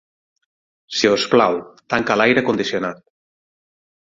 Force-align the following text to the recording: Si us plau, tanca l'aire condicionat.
Si 0.99 1.11
us 1.17 1.27
plau, 1.35 1.59
tanca 1.95 2.17
l'aire 2.23 2.45
condicionat. 2.51 3.07